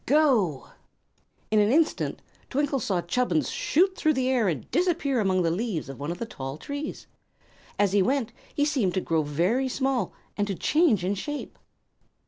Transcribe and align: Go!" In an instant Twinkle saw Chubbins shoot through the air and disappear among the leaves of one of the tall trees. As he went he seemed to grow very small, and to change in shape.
Go!" 0.07 0.69
In 1.51 1.59
an 1.59 1.71
instant 1.71 2.23
Twinkle 2.49 2.79
saw 2.79 3.01
Chubbins 3.01 3.51
shoot 3.51 3.95
through 3.95 4.13
the 4.15 4.29
air 4.29 4.47
and 4.47 4.67
disappear 4.71 5.19
among 5.19 5.43
the 5.43 5.51
leaves 5.51 5.89
of 5.89 5.99
one 5.99 6.09
of 6.09 6.17
the 6.17 6.25
tall 6.25 6.57
trees. 6.57 7.05
As 7.77 7.91
he 7.93 8.01
went 8.01 8.31
he 8.55 8.65
seemed 8.65 8.95
to 8.95 8.99
grow 9.01 9.21
very 9.21 9.69
small, 9.69 10.11
and 10.35 10.47
to 10.47 10.55
change 10.55 11.05
in 11.05 11.13
shape. 11.13 11.59